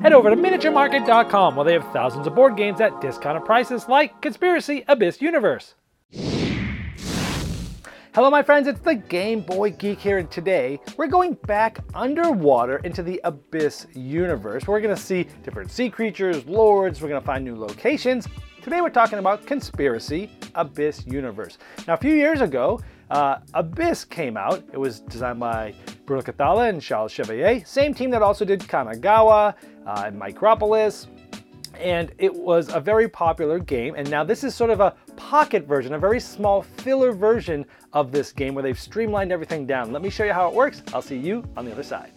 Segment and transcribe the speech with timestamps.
[0.00, 4.22] Head over to miniaturemarket.com where they have thousands of board games at discounted prices like
[4.22, 5.74] Conspiracy Abyss Universe.
[8.14, 12.78] Hello, my friends, it's the Game Boy Geek here, and today we're going back underwater
[12.78, 14.66] into the Abyss universe.
[14.66, 18.26] We're gonna see different sea creatures, lords, we're gonna find new locations.
[18.62, 21.58] Today we're talking about Conspiracy Abyss Universe.
[21.86, 22.80] Now, a few years ago,
[23.10, 24.64] uh, Abyss came out.
[24.72, 25.74] It was designed by
[26.10, 29.54] Bruno Cathala and Charles Chevalier, same team that also did Kanagawa
[29.86, 31.06] uh, and Micropolis,
[31.78, 33.94] and it was a very popular game.
[33.96, 38.10] And now this is sort of a pocket version, a very small filler version of
[38.10, 39.92] this game where they've streamlined everything down.
[39.92, 40.82] Let me show you how it works.
[40.92, 42.10] I'll see you on the other side.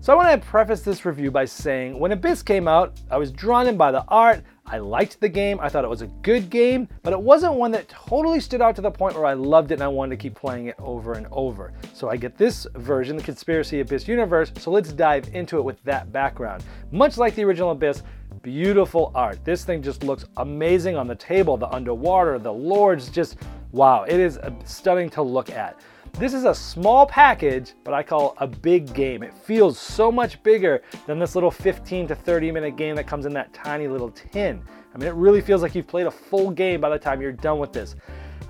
[0.00, 3.32] So I want to preface this review by saying when Abyss came out, I was
[3.32, 6.48] drawn in by the art, I liked the game, I thought it was a good
[6.48, 9.72] game, but it wasn't one that totally stood out to the point where I loved
[9.72, 11.72] it and I wanted to keep playing it over and over.
[11.92, 15.82] So I get this version, the Conspiracy Abyss universe, so let's dive into it with
[15.82, 16.62] that background.
[16.92, 18.04] Much like the original Abyss,
[18.42, 19.44] beautiful art.
[19.44, 23.38] This thing just looks amazing on the table, the underwater, the lords, just
[23.72, 25.80] wow, it is stunning to look at.
[26.14, 29.22] This is a small package, but I call a big game.
[29.22, 33.24] It feels so much bigger than this little 15 to 30 minute game that comes
[33.24, 34.62] in that tiny little tin.
[34.94, 37.32] I mean, it really feels like you've played a full game by the time you're
[37.32, 37.96] done with this.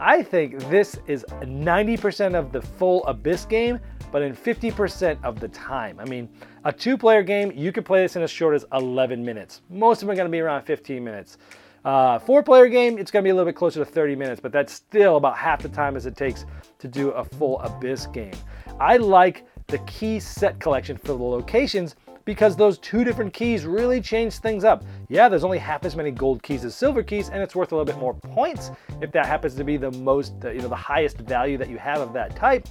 [0.00, 3.78] I think this is 90% of the full Abyss game,
[4.10, 6.00] but in 50% of the time.
[6.00, 6.28] I mean,
[6.64, 9.62] a two player game, you could play this in as short as 11 minutes.
[9.68, 11.38] Most of them are to be around 15 minutes.
[11.84, 14.40] Uh, four player game, it's going to be a little bit closer to 30 minutes,
[14.40, 16.44] but that's still about half the time as it takes
[16.78, 18.34] to do a full Abyss game.
[18.78, 24.00] I like the key set collection for the locations because those two different keys really
[24.00, 24.84] change things up.
[25.08, 27.76] Yeah, there's only half as many gold keys as silver keys, and it's worth a
[27.76, 28.70] little bit more points
[29.00, 32.00] if that happens to be the most, you know, the highest value that you have
[32.00, 32.68] of that type.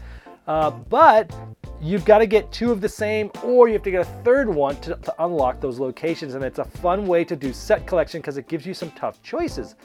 [0.48, 1.34] Uh, but
[1.82, 4.50] you've got to get two of the same, or you have to get a third
[4.50, 8.22] one to, to unlock those locations, and it's a fun way to do set collection
[8.22, 9.76] because it gives you some tough choices.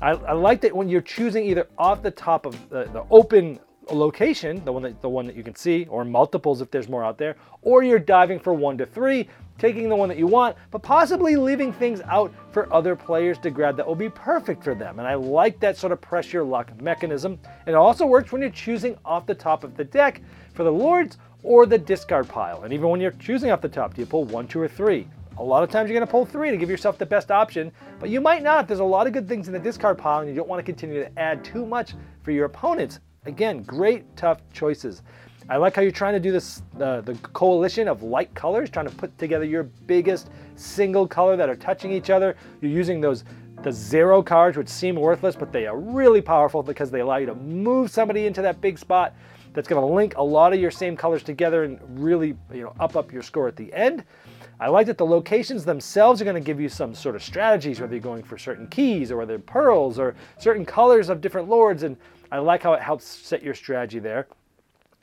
[0.00, 3.58] I, I like that when you're choosing either off the top of the, the open
[3.90, 7.04] location, the one that the one that you can see, or multiples if there's more
[7.04, 9.28] out there, or you're diving for one to three,
[9.58, 13.50] taking the one that you want, but possibly leaving things out for other players to
[13.50, 14.98] grab that will be perfect for them.
[14.98, 17.38] And I like that sort of press your luck mechanism.
[17.66, 20.22] And it also works when you're choosing off the top of the deck
[20.54, 22.62] for the lords or the discard pile.
[22.62, 25.08] And even when you're choosing off the top, do you pull one, two, or three?
[25.38, 27.72] A lot of times you're going to pull three to give yourself the best option,
[27.98, 28.68] but you might not.
[28.68, 30.64] There's a lot of good things in the discard pile, and you don't want to
[30.64, 33.00] continue to add too much for your opponents.
[33.24, 35.02] Again, great, tough choices.
[35.48, 38.88] I like how you're trying to do this, uh, the coalition of light colors, trying
[38.88, 42.36] to put together your biggest single color that are touching each other.
[42.60, 43.24] You're using those
[43.62, 47.26] the zero cards, which seem worthless, but they are really powerful because they allow you
[47.26, 49.14] to move somebody into that big spot
[49.52, 52.74] that's going to link a lot of your same colors together and really you know
[52.80, 54.04] up up your score at the end.
[54.60, 57.80] I like that the locations themselves are going to give you some sort of strategies,
[57.80, 61.82] whether you're going for certain keys or whether pearls or certain colors of different lords
[61.82, 61.96] and
[62.30, 64.26] I like how it helps set your strategy there.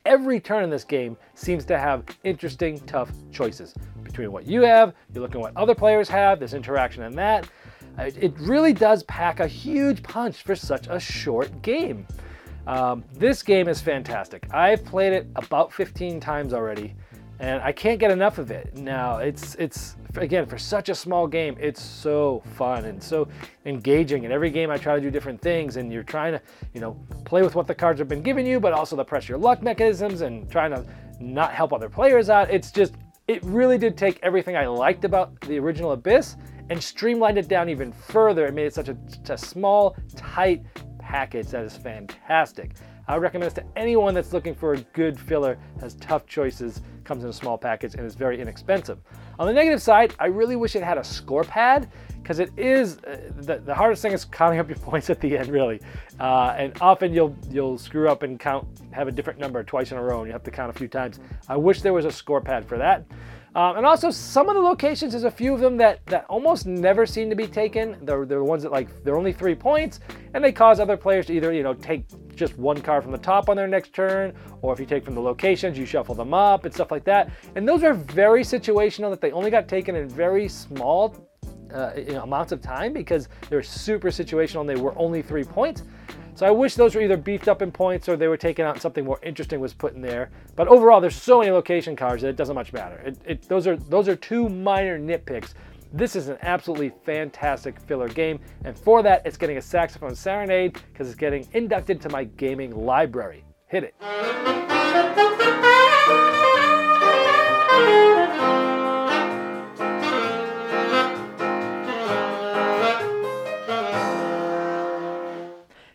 [0.05, 4.95] Every turn in this game seems to have interesting, tough choices between what you have,
[5.13, 7.47] you're looking at what other players have, there's interaction in that.
[7.99, 12.07] It really does pack a huge punch for such a short game.
[12.69, 14.45] Um, this game is fantastic.
[14.53, 16.93] I've played it about 15 times already
[17.39, 18.75] and I can't get enough of it.
[18.75, 23.27] Now, it's it's again for such a small game, it's so fun and so
[23.65, 24.25] engaging.
[24.25, 26.41] And every game I try to do different things, and you're trying to
[26.75, 29.27] you know play with what the cards have been giving you, but also the press
[29.27, 30.85] your luck mechanisms and trying to
[31.19, 32.51] not help other players out.
[32.51, 32.95] It's just
[33.27, 36.35] it really did take everything I liked about the original Abyss
[36.69, 38.45] and streamlined it down even further.
[38.45, 38.97] It made it such a,
[39.29, 40.63] a small, tight
[41.09, 42.73] package that is fantastic.
[43.07, 46.81] I would recommend this to anyone that's looking for a good filler, has tough choices,
[47.03, 48.99] comes in a small package, and is very inexpensive.
[49.39, 52.99] On the negative side, I really wish it had a score pad because it is
[52.99, 55.81] uh, the, the hardest thing is counting up your points at the end, really.
[56.19, 59.97] Uh, and often you'll you'll screw up and count have a different number twice in
[59.97, 61.19] a row, and you have to count a few times.
[61.47, 63.03] I wish there was a score pad for that.
[63.55, 66.67] Um, and also, some of the locations, there's a few of them that, that almost
[66.67, 67.97] never seem to be taken.
[68.03, 69.99] They're, they're ones that, like, they're only three points,
[70.33, 73.17] and they cause other players to either, you know, take just one card from the
[73.17, 76.33] top on their next turn, or if you take from the locations, you shuffle them
[76.33, 77.31] up and stuff like that.
[77.55, 81.27] And those are very situational that they only got taken in very small
[81.73, 85.43] uh, you know, amounts of time because they're super situational and they were only three
[85.43, 85.83] points.
[86.35, 88.75] So I wish those were either beefed up in points or they were taken out
[88.75, 90.29] and something more interesting was put in there.
[90.55, 92.97] But overall, there's so many location cards that it doesn't much matter.
[92.97, 95.53] It, it, those are those are two minor nitpicks.
[95.91, 100.73] This is an absolutely fantastic filler game, and for that, it's getting a saxophone serenade
[100.73, 103.43] because it's getting inducted to my gaming library.
[103.67, 103.95] Hit it.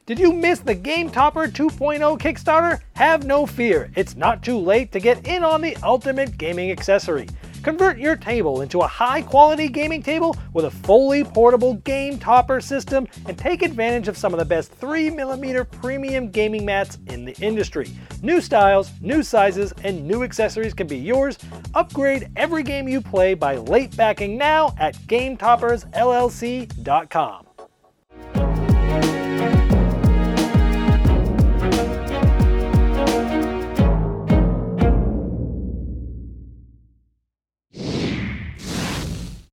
[0.07, 2.81] Did you miss the Game Topper 2.0 Kickstarter?
[2.93, 7.27] Have no fear, it's not too late to get in on the ultimate gaming accessory.
[7.63, 12.61] Convert your table into a high quality gaming table with a fully portable game topper
[12.61, 17.35] system and take advantage of some of the best 3mm premium gaming mats in the
[17.41, 17.91] industry.
[18.21, 21.39] New styles, new sizes, and new accessories can be yours.
[21.73, 27.47] Upgrade every game you play by late backing now at GameToppersLLC.com.